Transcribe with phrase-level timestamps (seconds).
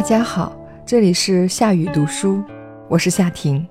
[0.00, 2.42] 大家好，这里是夏雨读书，
[2.88, 3.68] 我是夏婷。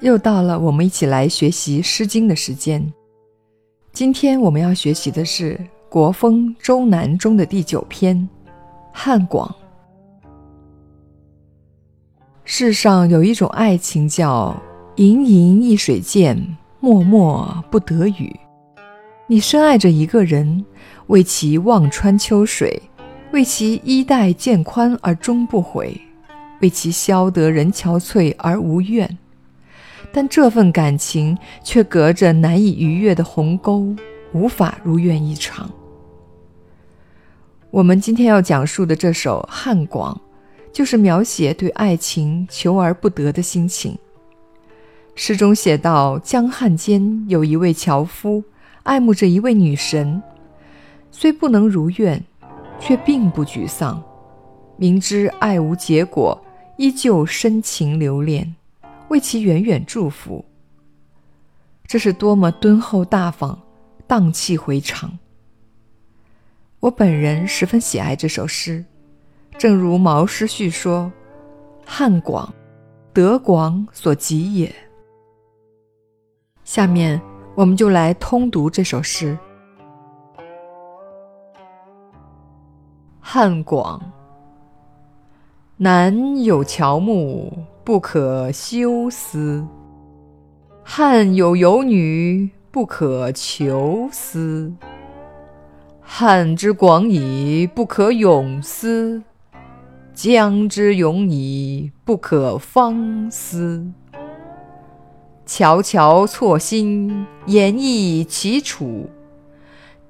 [0.00, 2.90] 又到了我们一起来学习《诗经》的时间。
[3.92, 5.54] 今天我们要学习的是
[5.90, 8.16] 《国风·周南》中的第九篇
[8.90, 9.46] 《汉广》。
[12.46, 14.56] 世上有一种爱情叫
[14.96, 18.34] “盈盈一水间，脉脉不得语”。
[19.28, 20.64] 你深爱着一个人，
[21.08, 22.82] 为其望穿秋水。
[23.34, 26.00] 为其衣带渐宽而终不悔，
[26.60, 29.18] 为其消得人憔悴而无怨，
[30.12, 33.92] 但这份感情却隔着难以逾越的鸿沟，
[34.32, 35.68] 无法如愿以偿。
[37.72, 40.14] 我们今天要讲述的这首《汉广》，
[40.72, 43.98] 就是描写对爱情求而不得的心情。
[45.16, 48.44] 诗中写道：江汉间有一位樵夫，
[48.84, 50.22] 爱慕着一位女神，
[51.10, 52.24] 虽不能如愿。
[52.86, 54.02] 却并不沮丧，
[54.76, 56.38] 明知爱无结果，
[56.76, 58.54] 依旧深情留恋，
[59.08, 60.44] 为其远远祝福。
[61.86, 63.58] 这是多么敦厚大方、
[64.06, 65.18] 荡气回肠！
[66.80, 68.84] 我本人十分喜爱这首诗，
[69.56, 71.10] 正如毛诗序说
[71.86, 72.52] ：“汉广，
[73.14, 74.70] 德广所及也。”
[76.64, 77.18] 下面
[77.54, 79.38] 我们就来通读这首诗。
[83.36, 84.00] 汉广，
[85.78, 89.66] 南有乔木，不可休思；
[90.84, 94.72] 汉有游女，不可求思。
[96.00, 99.24] 汉之广矣，不可泳思；
[100.14, 103.84] 江之永矣，不可方思。
[105.44, 109.10] 悄悄错薪，言意其楚。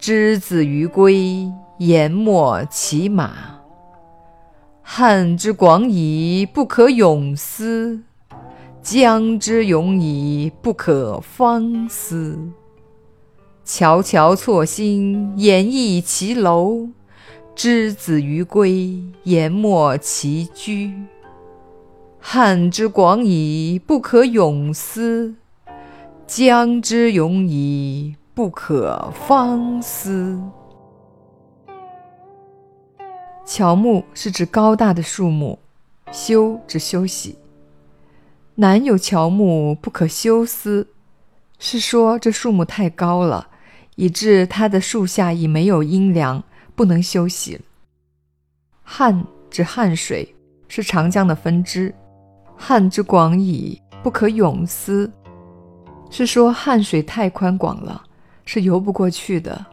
[0.07, 1.51] 之子于归。
[1.79, 3.33] 言莫其马，
[4.83, 8.03] 汉之广矣，不可泳思；
[8.83, 12.39] 江之永矣，不可方思。
[13.65, 16.91] 翘翘错薪，掩抑其楼；
[17.55, 20.93] 之子于归，言莫其居。
[22.21, 25.35] 汉之广矣，不可泳思；
[26.27, 30.37] 江之永矣，不可方思。
[33.47, 35.57] 乔木是指高大的树木，
[36.11, 37.39] 休指休息。
[38.57, 40.89] 南有乔木，不可休思，
[41.61, 43.47] 是说这树木太高了，
[43.95, 46.43] 以致它的树下已没有阴凉，
[46.75, 47.61] 不能休息。
[48.83, 50.35] 汉指汉水，
[50.67, 51.95] 是长江的分支。
[52.57, 55.09] 汉之广矣，不可泳思，
[56.11, 58.05] 是说汉水太宽广了，
[58.45, 59.67] 是游不过去的。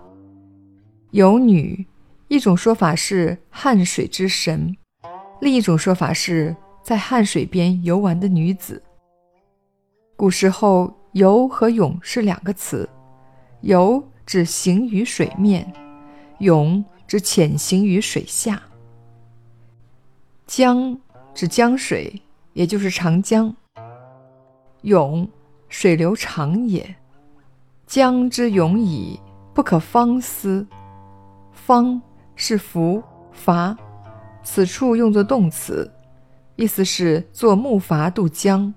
[1.11, 1.85] 游女。
[2.27, 4.73] 一种说法是汉水之神，
[5.41, 8.81] 另一种说法是在汉水边游玩的女子。
[10.15, 12.87] 古时候，游和泳是两个词，
[13.59, 15.69] 游指行于水面，
[16.39, 18.63] 泳指潜行于水下。
[20.47, 20.97] 江
[21.33, 22.21] 指江水，
[22.53, 23.53] 也就是长江。
[24.83, 25.29] 泳，
[25.67, 26.95] 水流长也。
[27.91, 29.19] 江之永矣，
[29.53, 30.65] 不可方思。
[31.51, 32.01] 方。
[32.37, 33.03] 是浮
[33.45, 33.75] 筏，
[34.41, 35.91] 此处用作动词，
[36.55, 38.73] 意思是坐木筏渡江。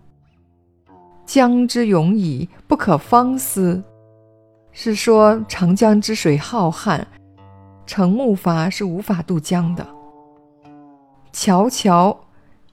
[1.25, 3.83] 江之永矣，不可方思，
[4.73, 7.05] 是说长江之水浩瀚，
[7.87, 9.87] 乘木筏是无法渡江的。
[11.33, 12.19] 悄悄，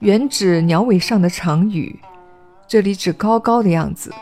[0.00, 2.00] 原指鸟尾上的长羽，
[2.66, 4.12] 这里指高高的样子。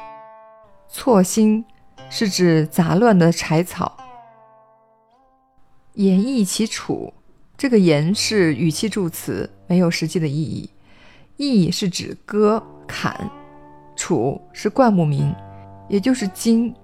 [0.87, 1.65] 错薪，
[2.11, 3.97] 是指杂乱的柴草。
[5.95, 7.13] 言意其楚，
[7.57, 10.69] 这个言是语气助词，没有实际的意义。
[11.37, 13.31] 意是指割砍，
[13.97, 15.35] 楚是灌木名，
[15.89, 16.75] 也就是金。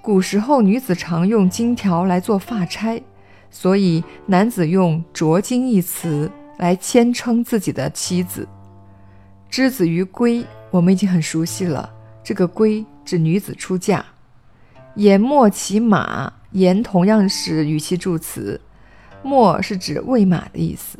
[0.00, 3.02] 古时候女子常用金条来做发钗，
[3.50, 8.48] 所以男子用着金一词来谦称自己的妻子。
[9.50, 11.92] 之子于归，我们已经很熟悉了。
[12.22, 14.04] 这个归指女子出嫁。
[14.98, 16.32] 言莫其马。
[16.52, 18.58] 言同样是语气助词，
[19.22, 20.98] 莫是指喂马的意思。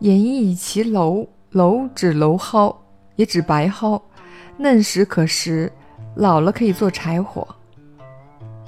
[0.00, 2.76] 言意其蒌，蒌指蒌蒿，
[3.14, 4.02] 也指白蒿，
[4.58, 5.72] 嫩时可食，
[6.16, 7.46] 老了可以做柴火。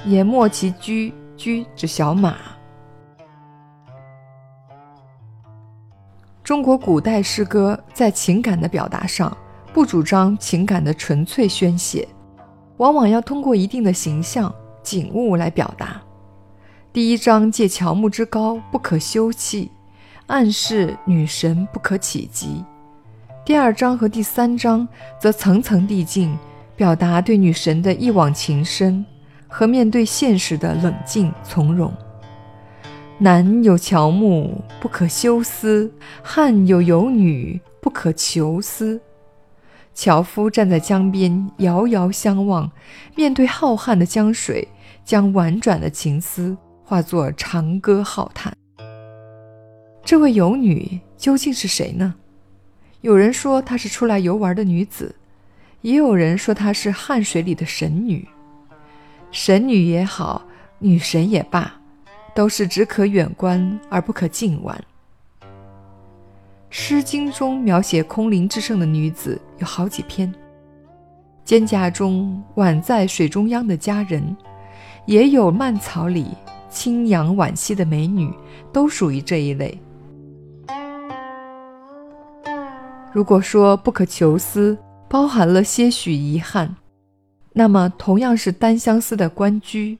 [0.04, 2.36] 言莫其驹，驹指小马。
[6.44, 9.36] 中国古代诗歌在情感的表达上，
[9.74, 12.06] 不主张情感的纯粹宣泄，
[12.76, 14.54] 往往要通过一定的形象。
[14.82, 16.00] 景物来表达。
[16.92, 19.68] 第一章借乔木之高不可休憩，
[20.28, 22.64] 暗示女神不可企及；
[23.44, 24.86] 第二章和第三章
[25.20, 26.38] 则层层递进，
[26.76, 29.04] 表达对女神的一往情深
[29.48, 31.92] 和面对现实的冷静从容。
[33.18, 35.90] 男有乔木，不可休思；
[36.22, 39.00] 汉有游女，不可求思。
[39.96, 42.70] 樵夫站在江边，遥遥相望，
[43.14, 44.68] 面对浩瀚的江水，
[45.06, 46.54] 将婉转的情思
[46.84, 48.54] 化作长歌浩叹。
[50.04, 52.14] 这位游女究竟是谁呢？
[53.00, 55.14] 有人说她是出来游玩的女子，
[55.80, 58.28] 也有人说她是汉水里的神女。
[59.32, 60.44] 神女也好，
[60.78, 61.72] 女神也罢。
[62.34, 64.76] 都是只可远观而不可近玩。
[66.88, 70.32] 《诗经》中描写空灵至圣的女子有好几篇，
[71.44, 74.36] 蒹葭中宛在水中央的佳人，
[75.04, 76.28] 也有蔓草里
[76.70, 78.32] 清扬惋惜的美女，
[78.72, 79.76] 都属于这一类。
[83.12, 84.78] 如果说不可求思
[85.08, 86.72] 包含了些许遗憾，
[87.52, 89.98] 那么同样是单相思的关雎。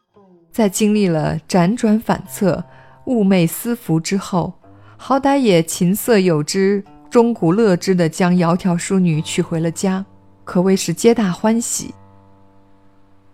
[0.53, 2.63] 在经历了辗转反侧、
[3.07, 4.53] 寤寐思服之后，
[4.97, 10.05] 好歹也琴瑟友之、钟鼓乐之的将窈窕淑女娶回了家，
[10.45, 11.95] 可谓是皆大欢喜。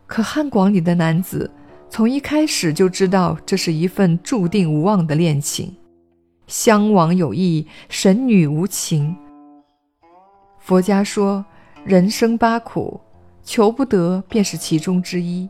[0.06, 1.50] 可汉广里的男子
[1.88, 5.74] 从一开始就知道这是一份注定无望的恋情，
[6.46, 9.16] 相往有意，神女无情。
[10.58, 11.44] 佛家说，
[11.84, 13.00] 人生八苦，
[13.42, 15.48] 求不得便是其中之一。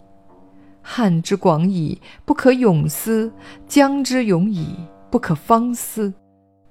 [0.80, 3.30] 汉之广矣，不可泳思；
[3.66, 4.76] 江之永矣，
[5.12, 6.12] 不可方思。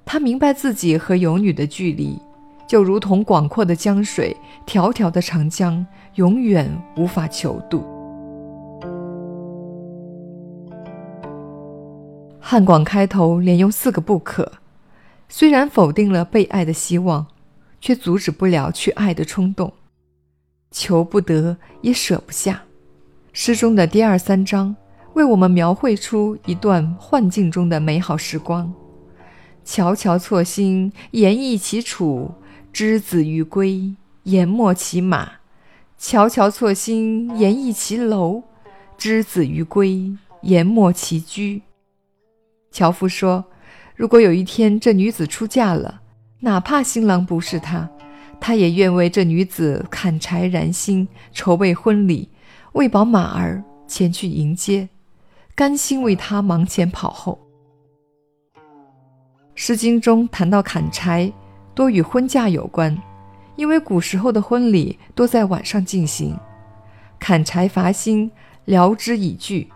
[0.04, 2.20] 他明白自己和游女的距离，
[2.68, 4.36] 就如同广阔的江水，
[4.66, 5.86] 迢迢的长江，
[6.16, 6.68] 永远
[6.98, 7.86] 无法求渡。
[12.40, 14.52] 汉广开头连用四个“不可”，
[15.30, 17.28] 虽然否定了被爱的希望，
[17.80, 19.72] 却阻止不了去爱的冲动。
[20.72, 22.64] 求不得，也舍不下。
[23.32, 24.76] 诗中的第二三章
[25.14, 28.74] 为我们描绘出一段幻境中的美好时光。
[29.64, 32.32] 悄悄错薪，言意其楚；
[32.74, 35.34] 之子于归，言莫其马。
[35.98, 38.42] 悄悄错薪，言意其楼；
[38.98, 40.12] 之子于归，
[40.42, 41.62] 言莫其居。
[42.72, 43.46] 樵夫说
[43.96, 46.02] ：“如果有一天这女子出嫁了，
[46.40, 47.88] 哪怕新郎不是她，
[48.40, 52.30] 他也愿为这女子砍柴燃薪，筹备婚礼。”
[52.74, 54.88] 喂饱马儿前去迎接，
[55.56, 57.40] 甘心为他忙前跑后。
[59.56, 61.32] 《诗经》中谈到砍柴，
[61.76, 62.98] 多与婚嫁有关，
[63.56, 66.36] 因为古时候的婚礼多在晚上进行。
[67.20, 68.32] 砍柴伐薪，
[68.66, 69.70] 聊之以聚。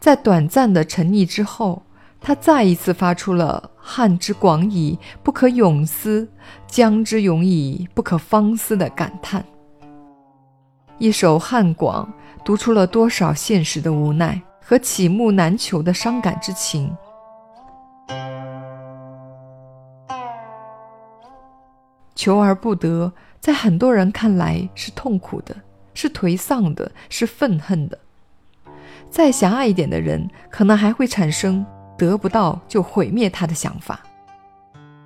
[0.00, 1.82] 在短暂的沉溺之后，
[2.20, 6.26] 他再一次发出了“汉之广矣，不可泳思；
[6.66, 9.44] 江之永矣，不可方思”的感叹。
[10.98, 12.10] 一首《汉广》
[12.42, 16.96] 读出了多少现实的无奈和启目难求的伤感之情。
[22.14, 25.54] 求而不得，在很多人看来是痛苦的，
[25.92, 27.98] 是颓丧的，是愤恨的。
[29.10, 31.64] 再狭隘一点的人，可能还会产生
[31.98, 34.00] 得不到就毁灭他的想法。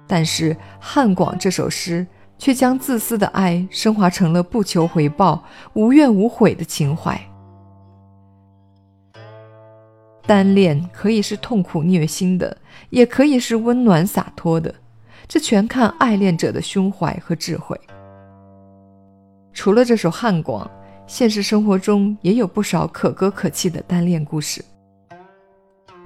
[0.06, 2.06] 但是《汉广》这首诗。
[2.40, 5.44] 却将自私的爱升华成了不求回报、
[5.74, 7.20] 无怨无悔的情怀。
[10.26, 12.56] 单恋可以是痛苦虐心的，
[12.88, 14.74] 也可以是温暖洒脱的，
[15.28, 17.78] 这全看爱恋者的胸怀和智慧。
[19.52, 20.64] 除了这首《汉广》，
[21.06, 24.64] 现实生活中也有不少可歌可泣的单恋故事。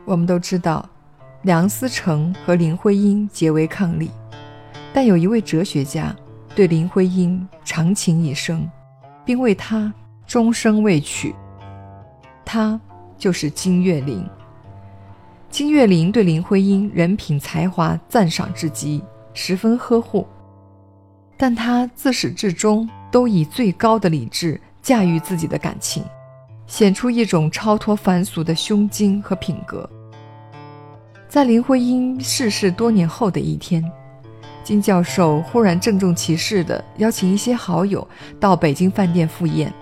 [0.05, 0.85] 我们都知道，
[1.43, 4.09] 梁思成和林徽因结为伉俪，
[4.93, 6.13] 但有一位哲学家。
[6.55, 8.69] 对林徽因长情一生，
[9.25, 9.93] 并为她
[10.27, 11.35] 终生未娶。
[12.45, 12.81] 她
[13.19, 14.25] 就是金岳霖。
[15.51, 20.27] 金岳霖对林徽因人品才华赞赏至极，十分呵护。
[21.37, 26.05] 但他自始至终都以最高的理智驾驭自己的感情，
[26.67, 29.89] 显出一种超脱凡俗的胸襟和品格。
[31.29, 33.85] 在林徽因逝世多年后的一天。
[34.65, 38.07] 金教授忽然郑重其事地邀请一些好友
[38.41, 39.73] 到北京饭店赴宴，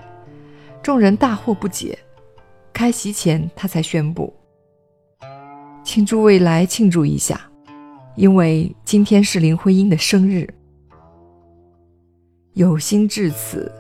[0.83, 1.97] 众人大惑不解。
[2.73, 4.35] 开席前，他才宣布
[5.85, 7.41] ：“请诸位来庆祝一下，
[8.17, 10.49] 因为今天是林徽因的生日。”
[12.55, 13.71] 有心至此，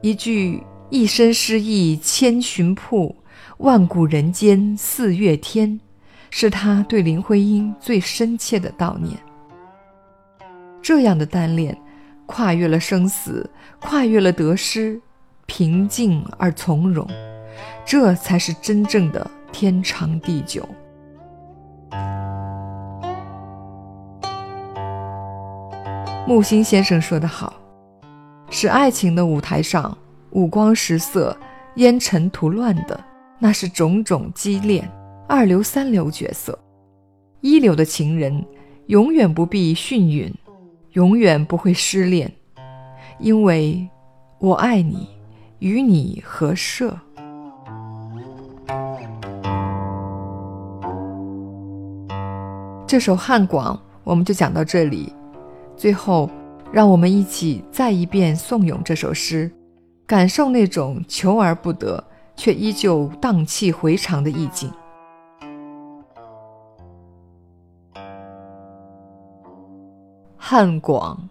[0.00, 3.14] 一句“一身诗意千寻瀑，
[3.58, 5.80] 万古人间四月天”，
[6.30, 9.18] 是他对林徽因最深切的悼念。
[10.82, 11.76] 这样的单恋，
[12.26, 13.48] 跨越了生死，
[13.80, 15.00] 跨越了得失，
[15.46, 17.06] 平静而从容，
[17.86, 20.68] 这才是真正的天长地久。
[26.26, 27.54] 木心先生说得好
[28.50, 29.96] ：“使爱情的舞台上
[30.30, 31.36] 五光十色、
[31.76, 32.98] 烟尘涂乱的，
[33.38, 34.88] 那是种种激恋。
[35.28, 36.58] 二流、三流角色，
[37.40, 38.44] 一流的情人
[38.86, 40.32] 永远不必训允，
[40.92, 42.30] 永远不会失恋，
[43.18, 43.88] 因为
[44.38, 45.08] 我爱你，
[45.58, 46.94] 与你合摄。”
[52.86, 55.10] 这首汉广我们就讲到这里。
[55.74, 56.28] 最后，
[56.70, 59.50] 让我们一起再一遍诵咏这首诗，
[60.06, 62.04] 感受那种求而不得
[62.36, 64.70] 却依旧荡气回肠的意境。
[70.54, 71.30] 汉广，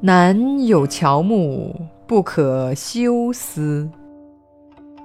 [0.00, 1.74] 南有乔木，
[2.06, 3.90] 不可休思；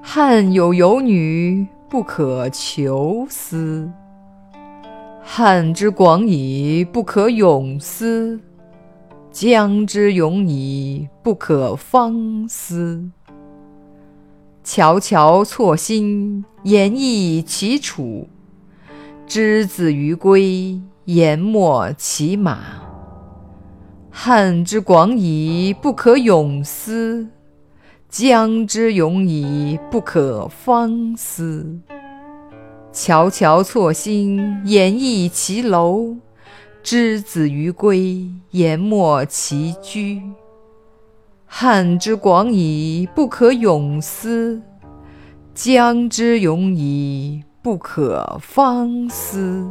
[0.04, 3.90] 汉有游女，不可求思。
[5.24, 8.40] 汉之广矣，不可泳思；
[9.32, 13.10] 江之永矣，不可方思。
[14.64, 18.28] 悄悄错薪，言意其楚；
[19.26, 22.60] 之子于归，言莫其马。
[24.10, 27.28] 汉之广矣，不可泳思；
[28.08, 31.80] 江之永矣，不可方思。
[32.94, 36.16] 翘翘错薪，言意齐楼；
[36.82, 40.22] 之子于归，言莫其居。
[41.46, 44.62] 汉之广矣，不可泳思；
[45.54, 49.70] 江之永矣，不可方思。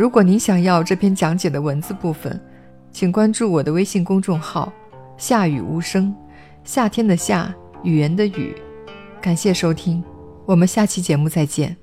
[0.00, 2.40] 如果您想要这篇讲解的文字部分，
[2.90, 4.72] 请关注我的微信公众号
[5.18, 6.16] “夏雨无声”，
[6.64, 8.56] 夏天的夏，语言的语。
[9.20, 10.02] 感谢收听，
[10.46, 11.79] 我们下期节目再见。